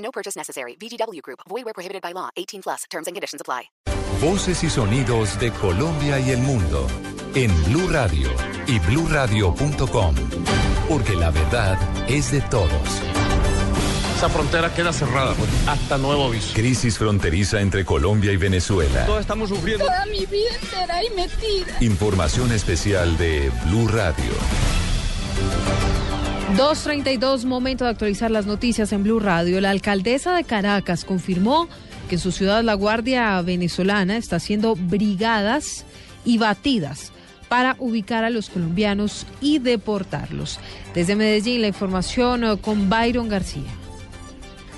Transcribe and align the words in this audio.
No 0.00 0.10
purchase 0.10 0.36
necessary. 0.36 0.76
VGW 0.76 1.22
Group. 1.22 1.40
Void 1.48 1.64
where 1.64 1.74
prohibited 1.74 2.02
by 2.02 2.12
law. 2.12 2.28
18 2.36 2.62
plus. 2.62 2.84
Terms 2.90 3.06
and 3.06 3.14
conditions 3.14 3.40
apply. 3.40 3.70
Voces 4.20 4.62
y 4.64 4.68
sonidos 4.68 5.38
de 5.38 5.50
Colombia 5.50 6.18
y 6.18 6.30
el 6.30 6.40
mundo 6.40 6.86
en 7.34 7.50
Blue 7.64 7.88
Radio 7.88 8.28
y 8.66 8.78
BlueRadio.com, 8.80 10.14
porque 10.88 11.14
la 11.14 11.30
verdad 11.30 11.78
es 12.08 12.32
de 12.32 12.40
todos. 12.42 12.70
Esa 14.16 14.28
frontera 14.28 14.74
queda 14.74 14.92
cerrada 14.92 15.32
pues, 15.32 15.48
hasta 15.66 15.96
nuevo 15.96 16.26
aviso. 16.26 16.52
Crisis 16.52 16.98
fronteriza 16.98 17.62
entre 17.62 17.86
Colombia 17.86 18.32
y 18.32 18.36
Venezuela. 18.36 19.06
Todos 19.06 19.22
estamos 19.22 19.48
sufriendo. 19.48 19.86
Toda 19.86 20.04
mi 20.06 20.26
vida 20.26 20.50
entera 20.60 20.96
ahí 20.96 21.08
metida. 21.16 21.78
Información 21.80 22.52
especial 22.52 23.16
de 23.16 23.50
Blue 23.64 23.88
Radio. 23.88 24.32
2.32, 26.56 27.44
momento 27.44 27.84
de 27.84 27.90
actualizar 27.90 28.30
las 28.30 28.46
noticias 28.46 28.92
en 28.92 29.04
Blue 29.04 29.20
Radio. 29.20 29.60
La 29.60 29.70
alcaldesa 29.70 30.34
de 30.34 30.44
Caracas 30.44 31.04
confirmó 31.04 31.68
que 32.08 32.16
en 32.16 32.20
su 32.20 32.32
ciudad 32.32 32.62
la 32.64 32.74
Guardia 32.74 33.40
Venezolana 33.42 34.16
está 34.16 34.36
haciendo 34.36 34.74
brigadas 34.74 35.84
y 36.24 36.38
batidas 36.38 37.12
para 37.48 37.76
ubicar 37.78 38.24
a 38.24 38.30
los 38.30 38.50
colombianos 38.50 39.26
y 39.40 39.58
deportarlos. 39.58 40.58
Desde 40.94 41.16
Medellín, 41.16 41.62
la 41.62 41.68
información 41.68 42.44
eh, 42.44 42.56
con 42.60 42.88
Byron 42.90 43.28
García. 43.28 43.79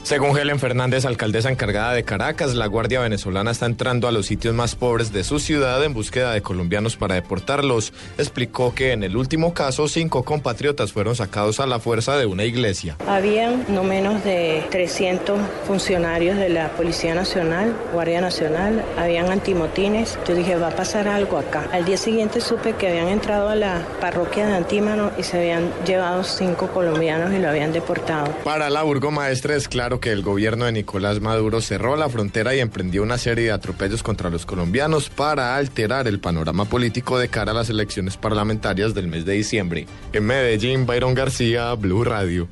Según 0.02 0.36
Helen 0.36 0.58
Fernández, 0.58 1.04
alcaldesa 1.04 1.48
encargada 1.48 1.92
de 1.94 2.02
Caracas, 2.02 2.54
la 2.54 2.66
Guardia 2.66 3.00
Venezolana 3.00 3.52
está 3.52 3.66
entrando 3.66 4.08
a 4.08 4.12
los 4.12 4.26
sitios 4.26 4.52
más 4.52 4.74
pobres 4.74 5.12
de 5.12 5.22
su 5.22 5.38
ciudad 5.38 5.82
en 5.84 5.94
búsqueda 5.94 6.32
de 6.32 6.42
colombianos 6.42 6.96
para 6.96 7.14
deportarlos. 7.14 7.92
Explicó 8.18 8.74
que 8.74 8.90
en 8.92 9.04
el 9.04 9.16
último 9.16 9.54
caso, 9.54 9.86
cinco 9.86 10.24
compatriotas 10.24 10.92
fueron 10.92 11.14
sacados 11.14 11.60
a 11.60 11.66
la 11.66 11.78
fuerza 11.78 12.16
de 12.16 12.26
una 12.26 12.44
iglesia. 12.44 12.96
Habían 13.06 13.64
no 13.68 13.84
menos 13.84 14.24
de 14.24 14.66
300 14.70 15.38
funcionarios 15.68 16.36
de 16.36 16.48
la 16.48 16.70
Policía 16.70 17.14
Nacional, 17.14 17.72
Guardia 17.92 18.20
Nacional, 18.20 18.84
habían 18.98 19.30
antimotines. 19.30 20.18
Yo 20.26 20.34
dije, 20.34 20.56
va 20.56 20.68
a 20.68 20.76
pasar 20.76 21.06
algo 21.06 21.38
acá. 21.38 21.68
Al 21.72 21.84
día 21.84 21.96
siguiente 21.96 22.40
supe 22.40 22.74
que 22.74 22.88
habían 22.88 23.06
entrado 23.06 23.48
a 23.48 23.54
la 23.54 23.86
parroquia 24.00 24.48
de 24.48 24.54
Antímano 24.54 25.12
y 25.16 25.22
se 25.22 25.38
habían 25.38 25.70
llevado 25.86 26.24
cinco 26.24 26.66
colombianos 26.68 27.32
y 27.32 27.38
lo 27.38 27.48
habían 27.48 27.72
deportado. 27.72 28.32
Para 28.42 28.68
la 28.68 28.82
burgomaestra 28.82 29.54
es 29.54 29.68
claro 29.68 29.91
que 30.00 30.10
el 30.10 30.22
gobierno 30.22 30.64
de 30.64 30.72
Nicolás 30.72 31.20
Maduro 31.20 31.60
cerró 31.60 31.96
la 31.96 32.08
frontera 32.08 32.54
y 32.54 32.60
emprendió 32.60 33.02
una 33.02 33.18
serie 33.18 33.44
de 33.46 33.52
atropellos 33.52 34.02
contra 34.02 34.30
los 34.30 34.46
colombianos 34.46 35.08
para 35.08 35.56
alterar 35.56 36.08
el 36.08 36.20
panorama 36.20 36.64
político 36.64 37.18
de 37.18 37.28
cara 37.28 37.52
a 37.52 37.54
las 37.54 37.70
elecciones 37.70 38.16
parlamentarias 38.16 38.94
del 38.94 39.08
mes 39.08 39.24
de 39.24 39.34
diciembre. 39.34 39.86
En 40.12 40.24
Medellín, 40.24 40.86
Byron 40.86 41.14
García, 41.14 41.72
Blue 41.74 42.04
Radio. 42.04 42.48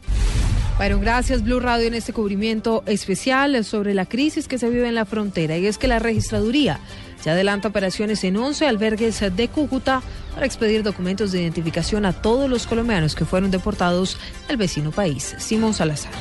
Byron, 0.78 1.00
gracias 1.00 1.44
Blue 1.44 1.60
Radio 1.60 1.88
en 1.88 1.94
este 1.94 2.12
cubrimiento 2.12 2.82
especial 2.86 3.64
sobre 3.64 3.92
la 3.92 4.06
crisis 4.06 4.48
que 4.48 4.58
se 4.58 4.70
vive 4.70 4.88
en 4.88 4.94
la 4.94 5.04
frontera 5.04 5.58
y 5.58 5.66
es 5.66 5.76
que 5.76 5.88
la 5.88 5.98
registraduría 5.98 6.80
ya 7.24 7.32
adelanta 7.32 7.68
operaciones 7.68 8.24
en 8.24 8.36
11 8.36 8.66
albergues 8.66 9.20
de 9.20 9.48
Cúcuta 9.48 10.02
para 10.34 10.46
expedir 10.46 10.82
documentos 10.82 11.32
de 11.32 11.42
identificación 11.42 12.06
a 12.06 12.12
todos 12.12 12.48
los 12.48 12.66
colombianos 12.66 13.14
que 13.14 13.24
fueron 13.24 13.50
deportados 13.50 14.16
del 14.48 14.56
vecino 14.56 14.90
país. 14.90 15.34
Simón 15.38 15.74
Salazar. 15.74 16.12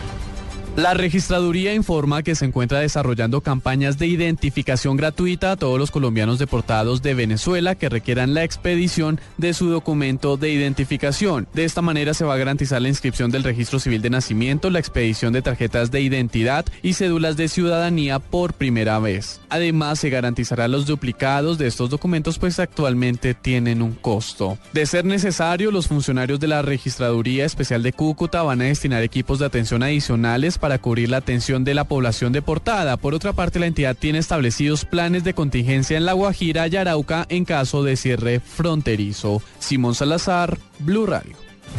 La 0.75 0.93
registraduría 0.93 1.73
informa 1.73 2.23
que 2.23 2.35
se 2.35 2.45
encuentra 2.45 2.79
desarrollando 2.79 3.41
campañas 3.41 3.97
de 3.97 4.07
identificación 4.07 4.95
gratuita 4.95 5.51
a 5.51 5.57
todos 5.57 5.77
los 5.77 5.91
colombianos 5.91 6.39
deportados 6.39 7.01
de 7.01 7.13
Venezuela 7.13 7.75
que 7.75 7.89
requieran 7.89 8.33
la 8.33 8.45
expedición 8.45 9.19
de 9.37 9.53
su 9.53 9.69
documento 9.69 10.37
de 10.37 10.51
identificación. 10.51 11.47
De 11.53 11.65
esta 11.65 11.81
manera 11.81 12.13
se 12.13 12.23
va 12.23 12.35
a 12.35 12.37
garantizar 12.37 12.81
la 12.81 12.87
inscripción 12.87 13.29
del 13.29 13.43
registro 13.43 13.79
civil 13.79 14.01
de 14.01 14.09
nacimiento, 14.09 14.69
la 14.69 14.79
expedición 14.79 15.33
de 15.33 15.41
tarjetas 15.41 15.91
de 15.91 16.01
identidad 16.01 16.65
y 16.81 16.93
cédulas 16.93 17.35
de 17.35 17.49
ciudadanía 17.49 18.19
por 18.19 18.53
primera 18.53 18.99
vez. 18.99 19.41
Además, 19.49 19.99
se 19.99 20.09
garantizará 20.09 20.67
los 20.67 20.85
duplicados 20.85 21.57
de 21.57 21.67
estos 21.67 21.89
documentos 21.89 22.39
pues 22.39 22.59
actualmente 22.59 23.33
tienen 23.33 23.81
un 23.81 23.93
costo. 23.93 24.57
De 24.71 24.85
ser 24.85 25.03
necesario, 25.03 25.71
los 25.71 25.87
funcionarios 25.87 26.39
de 26.39 26.47
la 26.47 26.61
registraduría 26.61 27.43
especial 27.45 27.83
de 27.83 27.91
Cúcuta 27.91 28.43
van 28.43 28.61
a 28.61 28.65
destinar 28.65 29.03
equipos 29.03 29.39
de 29.39 29.45
atención 29.45 29.83
adicionales 29.83 30.57
para 30.59 30.77
cubrir 30.79 31.09
la 31.09 31.17
atención 31.17 31.63
de 31.63 31.73
la 31.73 31.85
población 31.85 32.31
deportada. 32.31 32.97
Por 32.97 33.13
otra 33.13 33.33
parte, 33.33 33.59
la 33.59 33.65
entidad 33.67 33.95
tiene 33.95 34.19
establecidos 34.19 34.85
planes 34.85 35.23
de 35.23 35.33
contingencia 35.33 35.97
en 35.97 36.05
La 36.05 36.13
Guajira 36.13 36.67
y 36.67 36.75
Arauca 36.75 37.25
en 37.29 37.45
caso 37.45 37.83
de 37.83 37.95
cierre 37.95 38.39
fronterizo. 38.39 39.41
Simón 39.59 39.95
Salazar, 39.95 40.57
Blue 40.79 41.05
Radio. 41.05 41.35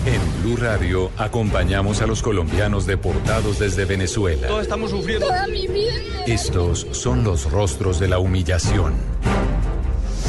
En 0.07 0.43
Blue 0.43 0.57
Radio 0.57 1.11
acompañamos 1.19 2.01
a 2.01 2.07
los 2.07 2.23
colombianos 2.23 2.87
deportados 2.87 3.59
desde 3.59 3.85
Venezuela. 3.85 4.47
Todos 4.49 4.63
estamos 4.63 4.91
sufriendo. 4.91 5.27
Toda 5.27 5.47
mi 5.49 5.67
vida. 5.67 5.93
Estos 6.27 6.87
son 6.93 7.25
los 7.25 7.51
rostros 7.51 7.99
de 7.99 8.09
la 8.09 8.19
humillación. 8.21 8.95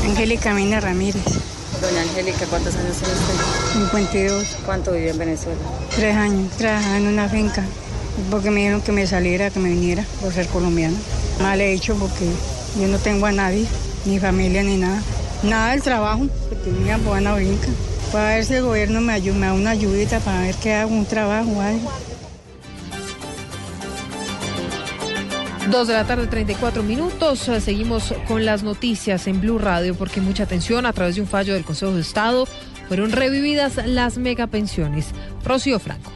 Angélica 0.03 0.53
Mina 0.53 0.79
Ramírez, 0.79 1.23
Doña 1.79 2.01
Angélica, 2.01 2.45
¿cuántos 2.49 2.75
años 2.75 2.97
tiene 2.97 3.13
usted? 3.13 3.33
52, 3.73 4.57
¿Cuánto 4.65 4.91
vive 4.93 5.11
en 5.11 5.17
Venezuela? 5.19 5.59
tres 5.95 6.15
años, 6.15 6.51
trabajaba 6.57 6.97
en 6.97 7.07
una 7.07 7.29
finca, 7.29 7.63
porque 8.29 8.51
me 8.51 8.61
dijeron 8.61 8.81
que 8.81 8.91
me 8.91 9.07
saliera, 9.07 9.49
que 9.49 9.59
me 9.59 9.69
viniera 9.69 10.05
por 10.21 10.33
ser 10.33 10.47
colombiana. 10.47 10.97
Mal 11.41 11.61
he 11.61 11.73
hecho 11.73 11.95
porque 11.95 12.25
yo 12.79 12.87
no 12.87 12.97
tengo 12.97 13.25
a 13.25 13.31
nadie, 13.31 13.65
ni 14.05 14.19
familia 14.19 14.63
ni 14.63 14.77
nada. 14.77 15.01
Nada 15.43 15.71
del 15.71 15.81
trabajo, 15.81 16.27
porque 16.49 16.69
tenía 16.71 16.97
buena 16.97 17.35
finca. 17.35 17.67
Para 18.11 18.35
ver 18.35 18.45
si 18.45 18.55
el 18.55 18.63
gobierno 18.63 19.01
me, 19.01 19.19
da 19.19 19.53
una 19.53 19.71
ayudita 19.71 20.19
para 20.19 20.41
ver 20.41 20.55
que 20.55 20.73
hago 20.73 20.93
un 20.93 21.05
trabajo 21.05 21.61
algo. 21.61 21.91
Dos 25.69 25.87
de 25.87 25.93
la 25.93 26.05
tarde, 26.05 26.27
34 26.27 26.83
minutos. 26.83 27.39
Seguimos 27.39 28.13
con 28.27 28.45
las 28.45 28.63
noticias 28.63 29.27
en 29.27 29.39
Blue 29.39 29.57
Radio 29.57 29.95
porque 29.95 30.19
mucha 30.19 30.43
atención 30.43 30.85
a 30.85 30.93
través 30.93 31.15
de 31.15 31.21
un 31.21 31.27
fallo 31.27 31.53
del 31.53 31.63
Consejo 31.63 31.93
de 31.93 32.01
Estado 32.01 32.45
fueron 32.89 33.11
revividas 33.11 33.77
las 33.85 34.17
megapensiones. 34.17 35.07
Rocío 35.45 35.79
Franco. 35.79 36.11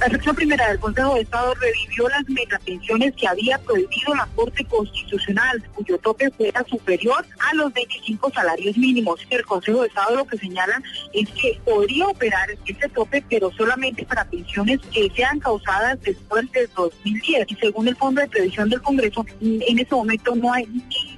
La 0.00 0.08
sección 0.08 0.34
primera 0.34 0.66
del 0.66 0.80
Consejo 0.80 1.14
de 1.14 1.20
Estado 1.20 1.52
revivió 1.56 2.08
las 2.08 2.26
megapensiones 2.26 3.14
que 3.16 3.28
había 3.28 3.58
prohibido 3.58 4.14
la 4.14 4.26
Corte 4.34 4.64
Constitucional, 4.64 5.62
cuyo 5.74 5.98
tope 5.98 6.30
fuera 6.30 6.64
superior 6.64 7.22
a 7.38 7.54
los 7.54 7.70
25 7.74 8.32
salarios 8.32 8.78
mínimos. 8.78 9.20
El 9.28 9.44
Consejo 9.44 9.82
de 9.82 9.88
Estado 9.88 10.16
lo 10.16 10.24
que 10.24 10.38
señala 10.38 10.82
es 11.12 11.28
que 11.32 11.60
podría 11.66 12.06
operar 12.06 12.48
ese 12.64 12.88
tope, 12.88 13.22
pero 13.28 13.50
solamente 13.52 14.06
para 14.06 14.24
pensiones 14.24 14.80
que 14.90 15.12
sean 15.14 15.38
causadas 15.38 16.00
después 16.00 16.50
del 16.52 16.70
2010. 16.74 17.46
Y 17.50 17.54
según 17.56 17.88
el 17.88 17.96
Fondo 17.96 18.22
de 18.22 18.28
Previsión 18.28 18.70
del 18.70 18.80
Congreso, 18.80 19.26
en 19.42 19.78
este 19.78 19.94
momento 19.94 20.34
no 20.34 20.50
hay 20.50 20.66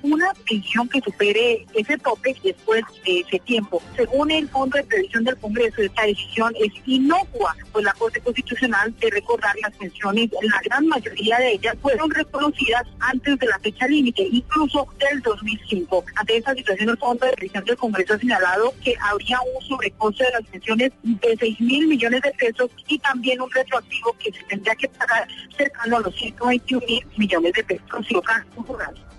ninguna 0.02 0.32
pensión 0.48 0.88
que 0.88 1.00
supere 1.00 1.64
ese 1.72 1.98
tope 1.98 2.34
después 2.42 2.82
de 3.04 3.20
ese 3.20 3.38
tiempo. 3.38 3.80
Según 3.94 4.32
el 4.32 4.48
Fondo 4.48 4.76
de 4.76 4.82
Previsión 4.82 5.22
del 5.22 5.36
Congreso, 5.36 5.82
esta 5.82 6.02
decisión 6.02 6.52
es 6.58 6.72
inocua, 6.84 7.54
pues 7.70 7.84
la 7.84 7.92
Corte 7.92 8.20
Constitucional 8.20 8.71
de 8.98 9.10
recordar 9.10 9.54
las 9.62 9.76
pensiones, 9.76 10.30
la 10.42 10.60
gran 10.64 10.86
mayoría 10.86 11.38
de 11.38 11.52
ellas 11.52 11.76
fueron 11.82 12.10
reconocidas 12.10 12.84
antes 13.00 13.38
de 13.38 13.46
la 13.46 13.58
fecha 13.58 13.86
límite, 13.86 14.22
incluso 14.22 14.86
del 14.98 15.20
2005. 15.20 16.04
Ante 16.16 16.36
esta 16.38 16.54
situación, 16.54 16.88
el 16.88 16.98
Fondo 16.98 17.26
de 17.26 17.32
Previsión 17.32 17.64
del 17.64 17.76
Congreso 17.76 18.14
ha 18.14 18.18
señalado 18.18 18.72
que 18.82 18.94
habría 19.00 19.38
un 19.40 19.66
sobrecosto 19.66 20.24
de 20.24 20.30
las 20.30 20.42
pensiones 20.50 20.92
de 21.02 21.36
6 21.38 21.60
mil 21.60 21.86
millones 21.86 22.22
de 22.22 22.32
pesos 22.32 22.70
y 22.88 22.98
también 22.98 23.40
un 23.40 23.50
retroactivo 23.50 24.16
que 24.18 24.32
se 24.32 24.42
tendría 24.44 24.74
que 24.74 24.88
pagar 24.88 25.28
cercano 25.56 25.98
a 25.98 26.00
los 26.00 26.14
121 26.16 26.86
mil 26.86 27.06
millones 27.16 27.52
de 27.52 27.64
pesos. 27.64 28.08
Rural. 28.56 29.11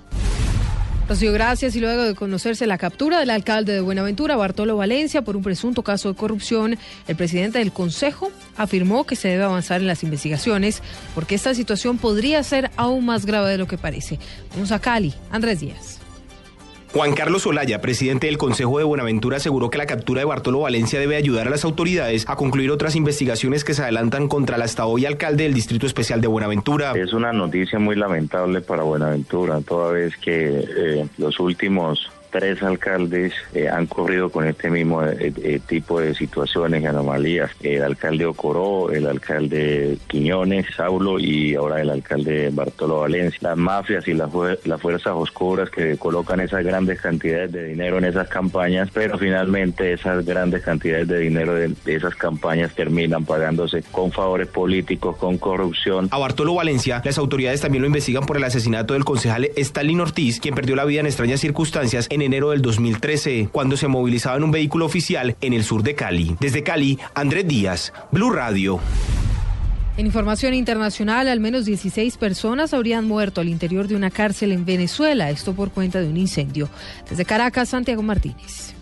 Rocío, 1.07 1.33
gracias. 1.33 1.75
Y 1.75 1.79
luego 1.79 2.03
de 2.03 2.15
conocerse 2.15 2.65
la 2.65 2.77
captura 2.77 3.19
del 3.19 3.29
alcalde 3.29 3.73
de 3.73 3.81
Buenaventura, 3.81 4.35
Bartolo 4.35 4.77
Valencia, 4.77 5.21
por 5.21 5.35
un 5.35 5.43
presunto 5.43 5.83
caso 5.83 6.09
de 6.09 6.15
corrupción, 6.15 6.77
el 7.07 7.15
presidente 7.15 7.59
del 7.59 7.73
Consejo 7.73 8.31
afirmó 8.55 9.05
que 9.05 9.15
se 9.15 9.27
debe 9.27 9.43
avanzar 9.43 9.81
en 9.81 9.87
las 9.87 10.03
investigaciones 10.03 10.81
porque 11.13 11.35
esta 11.35 11.53
situación 11.53 11.97
podría 11.97 12.41
ser 12.43 12.71
aún 12.77 13.05
más 13.05 13.25
grave 13.25 13.51
de 13.51 13.57
lo 13.57 13.67
que 13.67 13.77
parece. 13.77 14.17
Vamos 14.51 14.71
a 14.71 14.79
Cali, 14.79 15.13
Andrés 15.29 15.59
Díaz. 15.59 16.02
Juan 16.93 17.15
Carlos 17.15 17.47
Olaya, 17.47 17.81
presidente 17.81 18.27
del 18.27 18.37
Consejo 18.37 18.77
de 18.77 18.83
Buenaventura, 18.83 19.37
aseguró 19.37 19.71
que 19.71 19.79
la 19.79 19.87
captura 19.87 20.19
de 20.19 20.25
Bartolo 20.25 20.59
Valencia 20.59 20.99
debe 20.99 21.15
ayudar 21.15 21.47
a 21.47 21.49
las 21.49 21.65
autoridades 21.65 22.29
a 22.29 22.35
concluir 22.35 22.69
otras 22.69 22.95
investigaciones 22.95 23.63
que 23.63 23.73
se 23.73 23.81
adelantan 23.81 24.27
contra 24.27 24.57
el 24.57 24.61
hasta 24.61 24.85
hoy 24.85 25.07
alcalde 25.07 25.45
del 25.45 25.55
Distrito 25.55 25.87
Especial 25.87 26.21
de 26.21 26.27
Buenaventura. 26.27 26.93
Es 26.95 27.13
una 27.13 27.33
noticia 27.33 27.79
muy 27.79 27.95
lamentable 27.95 28.61
para 28.61 28.83
Buenaventura, 28.83 29.59
toda 29.61 29.91
vez 29.91 30.15
que 30.17 30.65
eh, 30.77 31.07
los 31.17 31.39
últimos 31.39 32.11
tres 32.33 32.63
alcaldes 32.63 33.31
eh, 33.53 33.69
han 33.69 33.85
corrido 33.85 34.31
con 34.31 34.47
este 34.47 34.71
mismo 34.71 35.03
eh, 35.05 35.31
eh, 35.37 35.59
tipo 35.67 35.99
de 35.99 36.15
situaciones 36.15 36.81
y 36.81 36.85
anomalías. 36.87 37.51
El 37.61 37.83
alcalde 37.83 38.25
Ocoró, 38.25 38.91
el 38.91 39.05
alcalde 39.05 39.99
Quiñones, 40.07 40.65
Saulo 40.75 41.19
y 41.19 41.53
ahora 41.53 41.79
el 41.79 41.91
alcalde 41.91 42.49
Bartolo 42.51 43.01
Valencia. 43.01 43.37
Las 43.49 43.57
mafias 43.57 44.07
y 44.07 44.15
las, 44.15 44.31
fuerzas 44.81 45.13
oscuras 45.15 45.69
que 45.69 45.95
colocan 45.97 46.39
esas 46.39 46.65
grandes 46.65 46.99
cantidades 46.99 47.51
de 47.51 47.65
dinero 47.65 47.99
en 47.99 48.05
esas 48.05 48.27
campañas, 48.27 48.89
pero 48.91 49.19
finalmente 49.19 49.93
esas 49.93 50.25
grandes 50.25 50.63
cantidades 50.63 51.07
de 51.07 51.19
dinero 51.19 51.53
de, 51.53 51.67
de 51.85 51.95
esas 51.95 52.15
campañas 52.15 52.73
terminan 52.73 53.25
pagándose 53.25 53.83
con 53.91 54.11
favores 54.11 54.47
políticos, 54.47 55.17
con 55.17 55.37
corrupción. 55.37 56.07
A 56.09 56.17
Bartolo 56.17 56.55
Valencia, 56.55 56.99
las 57.05 57.19
autoridades 57.19 57.61
también 57.61 57.83
lo 57.83 57.87
investigan 57.87 58.25
por 58.25 58.37
el 58.37 58.43
asesinato 58.43 58.95
del 58.95 59.05
concejal 59.05 59.51
Stalin 59.55 60.01
Ortiz, 60.01 60.39
quien 60.39 60.55
perdió 60.55 60.75
la 60.75 60.85
vida 60.85 61.01
en 61.01 61.05
extrañas 61.05 61.39
circunstancias 61.39 62.07
en 62.09 62.22
enero 62.23 62.51
del 62.51 62.61
2013, 62.61 63.49
cuando 63.51 63.77
se 63.77 63.87
movilizaba 63.87 64.37
en 64.37 64.43
un 64.43 64.51
vehículo 64.51 64.85
oficial 64.85 65.35
en 65.41 65.53
el 65.53 65.63
sur 65.63 65.83
de 65.83 65.95
Cali. 65.95 66.35
Desde 66.39 66.63
Cali, 66.63 66.97
Andrés 67.13 67.47
Díaz, 67.47 67.93
Blue 68.11 68.31
Radio. 68.31 68.79
En 69.95 70.07
información 70.07 70.55
internacional, 70.55 71.27
al 71.27 71.39
menos 71.39 71.65
16 71.65 72.17
personas 72.17 72.73
habrían 72.73 73.05
muerto 73.05 73.41
al 73.41 73.47
interior 73.47 73.87
de 73.87 73.95
una 73.95 74.09
cárcel 74.09 74.51
en 74.51 74.65
Venezuela, 74.65 75.29
esto 75.29 75.53
por 75.53 75.69
cuenta 75.69 76.01
de 76.01 76.07
un 76.07 76.17
incendio. 76.17 76.67
Desde 77.07 77.25
Caracas, 77.25 77.69
Santiago 77.69 78.01
Martínez. 78.01 78.73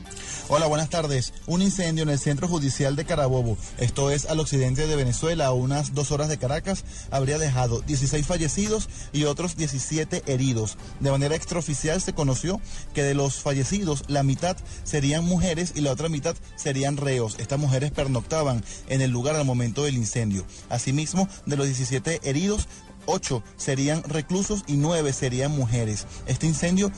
Hola, 0.54 0.68
buenas 0.68 0.90
tardes. 0.90 1.34
Un 1.48 1.62
incendio 1.62 2.04
en 2.04 2.10
el 2.10 2.20
centro 2.20 2.46
judicial 2.46 2.98
de 2.98 3.06
Carabobo, 3.06 3.58
esto 3.78 4.12
es 4.12 4.26
al 4.26 4.42
occidente 4.42 4.86
de 4.86 4.98
Venezuela, 4.98 5.46
a 5.46 5.54
unas 5.54 5.94
dos 5.94 6.12
horas 6.12 6.28
de 6.28 6.38
Caracas, 6.38 6.84
habría 7.10 7.38
dejado 7.38 7.80
16 7.80 8.28
fallecidos 8.28 8.90
y 9.14 9.24
otros 9.24 9.56
17 9.56 10.24
heridos. 10.26 10.78
De 11.00 11.10
manera 11.10 11.38
extraoficial 11.38 12.02
se 12.02 12.12
conoció 12.12 12.60
que 12.94 13.02
de 13.02 13.14
los 13.14 13.36
fallecidos 13.36 14.04
la 14.10 14.24
mitad 14.24 14.58
serían 14.84 15.24
mujeres 15.24 15.72
y 15.74 15.80
la 15.80 15.94
otra 15.94 16.10
mitad 16.10 16.36
serían 16.58 16.98
reos. 16.98 17.38
Estas 17.40 17.58
mujeres 17.58 17.92
pernoctaban 17.92 18.62
en 18.90 19.00
el 19.00 19.10
lugar 19.10 19.38
al 19.38 19.46
momento 19.46 19.86
del 19.86 19.96
incendio. 19.96 20.46
Asimismo, 20.68 21.30
de 21.46 21.56
los 21.56 21.68
17 21.68 22.20
heridos, 22.30 22.68
ocho 23.06 23.44
serían 23.58 24.04
reclusos 24.04 24.64
y 24.68 24.78
nueve 24.78 25.14
serían 25.14 25.52
mujeres. 25.52 26.06
Este 26.26 26.48
incendio 26.48 26.92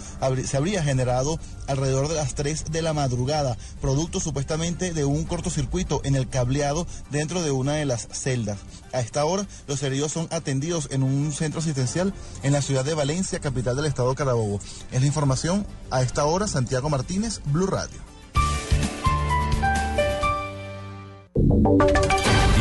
se 0.45 0.57
habría 0.57 0.83
generado 0.83 1.39
alrededor 1.67 2.07
de 2.07 2.15
las 2.15 2.35
3 2.35 2.71
de 2.71 2.81
la 2.81 2.93
madrugada, 2.93 3.57
producto 3.81 4.19
supuestamente 4.19 4.93
de 4.93 5.05
un 5.05 5.23
cortocircuito 5.23 6.01
en 6.03 6.15
el 6.15 6.27
cableado 6.27 6.87
dentro 7.11 7.41
de 7.41 7.51
una 7.51 7.73
de 7.73 7.85
las 7.85 8.07
celdas. 8.11 8.59
A 8.91 8.99
esta 8.99 9.25
hora, 9.25 9.47
los 9.67 9.81
heridos 9.83 10.11
son 10.11 10.27
atendidos 10.31 10.89
en 10.91 11.03
un 11.03 11.31
centro 11.31 11.59
asistencial 11.59 12.13
en 12.43 12.53
la 12.53 12.61
ciudad 12.61 12.85
de 12.85 12.93
Valencia, 12.93 13.39
capital 13.39 13.75
del 13.75 13.85
estado 13.85 14.13
Carabobo. 14.15 14.59
Es 14.91 15.01
la 15.01 15.07
información 15.07 15.65
a 15.89 16.01
esta 16.01 16.25
hora, 16.25 16.47
Santiago 16.47 16.89
Martínez, 16.89 17.41
Blue 17.45 17.67
Radio. 17.67 18.01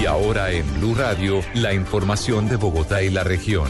Y 0.02 0.06
ahora 0.06 0.50
en 0.50 0.66
Blue 0.80 0.96
Radio, 0.96 1.42
la 1.54 1.72
información 1.72 2.48
de 2.48 2.56
Bogotá 2.56 3.04
y 3.04 3.10
la 3.10 3.22
región. 3.22 3.68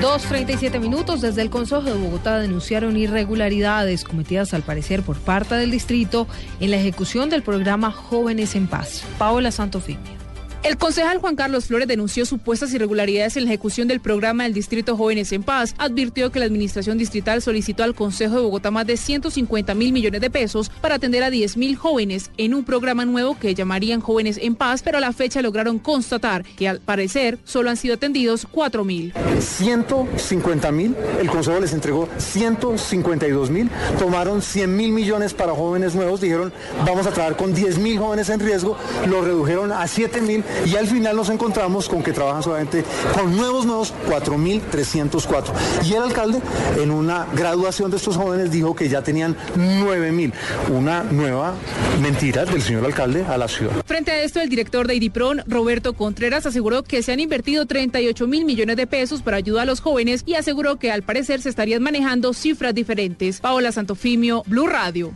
2.37 0.00 0.78
minutos 0.78 1.20
desde 1.20 1.42
el 1.42 1.50
Consejo 1.50 1.82
de 1.82 1.94
Bogotá 1.94 2.38
denunciaron 2.38 2.96
irregularidades 2.96 4.04
cometidas 4.04 4.54
al 4.54 4.62
parecer 4.62 5.02
por 5.02 5.18
parte 5.18 5.56
del 5.56 5.72
distrito 5.72 6.28
en 6.60 6.70
la 6.70 6.76
ejecución 6.76 7.28
del 7.28 7.42
programa 7.42 7.90
Jóvenes 7.90 8.54
en 8.54 8.68
Paz. 8.68 9.02
Paola 9.18 9.50
Santofimio. 9.50 10.29
El 10.62 10.76
concejal 10.76 11.16
Juan 11.16 11.36
Carlos 11.36 11.64
Flores 11.64 11.88
denunció 11.88 12.26
supuestas 12.26 12.74
irregularidades 12.74 13.38
en 13.38 13.44
la 13.44 13.50
ejecución 13.50 13.88
del 13.88 14.00
programa 14.00 14.42
del 14.42 14.52
Distrito 14.52 14.94
Jóvenes 14.94 15.32
en 15.32 15.42
Paz. 15.42 15.74
Advirtió 15.78 16.30
que 16.30 16.38
la 16.38 16.44
administración 16.44 16.98
distrital 16.98 17.40
solicitó 17.40 17.82
al 17.82 17.94
Consejo 17.94 18.34
de 18.36 18.42
Bogotá 18.42 18.70
más 18.70 18.86
de 18.86 18.98
150 18.98 19.74
mil 19.74 19.94
millones 19.94 20.20
de 20.20 20.28
pesos 20.28 20.70
para 20.82 20.96
atender 20.96 21.22
a 21.22 21.30
10 21.30 21.56
mil 21.56 21.76
jóvenes 21.76 22.30
en 22.36 22.52
un 22.52 22.64
programa 22.64 23.06
nuevo 23.06 23.38
que 23.38 23.54
llamarían 23.54 24.02
Jóvenes 24.02 24.38
en 24.40 24.54
Paz, 24.54 24.82
pero 24.82 24.98
a 24.98 25.00
la 25.00 25.14
fecha 25.14 25.40
lograron 25.40 25.78
constatar 25.78 26.44
que 26.44 26.68
al 26.68 26.80
parecer 26.80 27.38
solo 27.44 27.70
han 27.70 27.78
sido 27.78 27.94
atendidos 27.94 28.46
4 28.50 28.84
mil. 28.84 29.14
150 29.38 30.72
mil, 30.72 30.94
el 31.18 31.30
Consejo 31.30 31.58
les 31.58 31.72
entregó 31.72 32.06
152 32.18 33.48
mil, 33.48 33.70
tomaron 33.98 34.42
100 34.42 34.76
mil 34.76 34.92
millones 34.92 35.32
para 35.32 35.54
jóvenes 35.54 35.94
nuevos, 35.94 36.20
dijeron 36.20 36.52
vamos 36.86 37.06
a 37.06 37.12
trabajar 37.12 37.38
con 37.38 37.54
10 37.54 37.78
mil 37.78 37.98
jóvenes 37.98 38.28
en 38.28 38.40
riesgo, 38.40 38.76
lo 39.08 39.22
redujeron 39.22 39.72
a 39.72 39.86
7 39.86 40.20
mil 40.20 40.44
y 40.66 40.76
al 40.76 40.86
final 40.86 41.16
nos 41.16 41.30
encontramos 41.30 41.88
con 41.88 42.02
que 42.02 42.12
trabajan 42.12 42.42
solamente 42.42 42.84
con 43.14 43.36
nuevos 43.36 43.66
nuevos 43.66 43.94
4.304. 44.08 45.52
Y 45.84 45.94
el 45.94 46.02
alcalde 46.02 46.40
en 46.78 46.90
una 46.90 47.26
graduación 47.34 47.90
de 47.90 47.96
estos 47.96 48.16
jóvenes 48.16 48.50
dijo 48.50 48.74
que 48.74 48.88
ya 48.88 49.02
tenían 49.02 49.36
9.000. 49.56 50.32
Una 50.70 51.02
nueva 51.04 51.54
mentira 52.00 52.44
del 52.44 52.62
señor 52.62 52.84
alcalde 52.84 53.24
a 53.24 53.36
la 53.36 53.48
ciudad. 53.48 53.72
Frente 53.86 54.10
a 54.10 54.22
esto, 54.22 54.40
el 54.40 54.48
director 54.48 54.86
de 54.86 54.94
IDIPRON, 54.94 55.42
Roberto 55.46 55.94
Contreras, 55.94 56.46
aseguró 56.46 56.82
que 56.82 57.02
se 57.02 57.12
han 57.12 57.20
invertido 57.20 57.66
38 57.66 58.26
mil 58.26 58.44
millones 58.44 58.76
de 58.76 58.86
pesos 58.86 59.22
para 59.22 59.36
ayudar 59.36 59.62
a 59.62 59.66
los 59.66 59.80
jóvenes 59.80 60.22
y 60.26 60.34
aseguró 60.34 60.76
que 60.76 60.90
al 60.90 61.02
parecer 61.02 61.40
se 61.42 61.48
estarían 61.48 61.82
manejando 61.82 62.32
cifras 62.32 62.74
diferentes. 62.74 63.40
Paola 63.40 63.72
Santofimio, 63.72 64.42
Blue 64.46 64.66
Radio. 64.66 65.14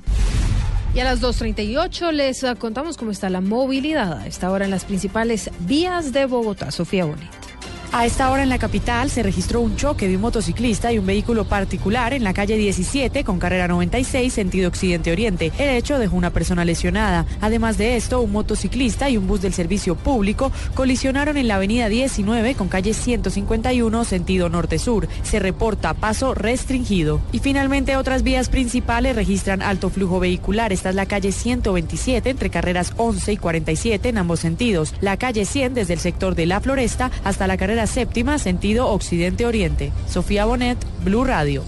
Y 0.94 1.00
a 1.00 1.04
las 1.04 1.20
2.38 1.20 2.12
les 2.12 2.46
contamos 2.58 2.96
cómo 2.96 3.10
está 3.10 3.28
la 3.28 3.40
movilidad 3.40 4.20
a 4.20 4.26
esta 4.28 4.52
hora 4.52 4.64
en 4.64 4.70
las 4.70 4.84
principales 4.84 5.50
vías 5.60 6.12
de 6.12 6.26
Bogotá. 6.26 6.70
Sofía 6.70 7.04
Bonet. 7.04 7.53
A 7.96 8.06
esta 8.06 8.28
hora 8.32 8.42
en 8.42 8.48
la 8.48 8.58
capital 8.58 9.08
se 9.08 9.22
registró 9.22 9.60
un 9.60 9.76
choque 9.76 10.08
de 10.08 10.16
un 10.16 10.22
motociclista 10.22 10.92
y 10.92 10.98
un 10.98 11.06
vehículo 11.06 11.44
particular 11.44 12.12
en 12.12 12.24
la 12.24 12.34
calle 12.34 12.56
17 12.56 13.22
con 13.22 13.38
carrera 13.38 13.68
96 13.68 14.32
sentido 14.32 14.66
occidente-oriente. 14.66 15.52
El 15.58 15.68
hecho 15.68 16.00
dejó 16.00 16.16
una 16.16 16.30
persona 16.30 16.64
lesionada. 16.64 17.24
Además 17.40 17.78
de 17.78 17.94
esto, 17.94 18.20
un 18.20 18.32
motociclista 18.32 19.08
y 19.10 19.16
un 19.16 19.28
bus 19.28 19.42
del 19.42 19.54
servicio 19.54 19.94
público 19.94 20.50
colisionaron 20.74 21.36
en 21.36 21.46
la 21.46 21.54
avenida 21.54 21.88
19 21.88 22.56
con 22.56 22.66
calle 22.66 22.94
151 22.94 24.04
sentido 24.04 24.48
norte-sur. 24.48 25.06
Se 25.22 25.38
reporta 25.38 25.94
paso 25.94 26.34
restringido. 26.34 27.20
Y 27.30 27.38
finalmente 27.38 27.96
otras 27.96 28.24
vías 28.24 28.48
principales 28.48 29.14
registran 29.14 29.62
alto 29.62 29.88
flujo 29.88 30.18
vehicular. 30.18 30.72
Esta 30.72 30.88
es 30.88 30.96
la 30.96 31.06
calle 31.06 31.30
127 31.30 32.28
entre 32.28 32.50
carreras 32.50 32.92
11 32.96 33.34
y 33.34 33.36
47 33.36 34.08
en 34.08 34.18
ambos 34.18 34.40
sentidos. 34.40 34.92
La 35.00 35.16
calle 35.16 35.44
100 35.44 35.74
desde 35.74 35.94
el 35.94 36.00
sector 36.00 36.34
de 36.34 36.46
La 36.46 36.60
Floresta 36.60 37.12
hasta 37.22 37.46
la 37.46 37.56
carrera 37.56 37.83
séptima, 37.86 38.38
sentido 38.38 38.88
occidente-oriente. 38.88 39.92
Sofía 40.08 40.44
Bonet, 40.44 40.78
Blue 41.04 41.24
Radio. 41.24 41.64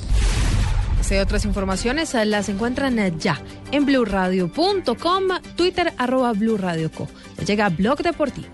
Hay 1.11 1.18
otras 1.18 1.44
informaciones 1.44 2.12
las 2.14 2.49
encuentran 2.49 2.96
ya 3.18 3.40
en 3.70 3.87
blueradio.com, 3.87 5.23
Twitter 5.54 5.92
arroba 5.99 6.32
Blue 6.32 6.56
Radio 6.56 6.90
Co. 6.90 7.06
Llega 7.46 7.68
Blog 7.68 8.02
Deportivo. 8.02 8.49